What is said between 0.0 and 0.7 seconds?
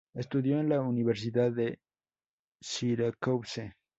Estudió en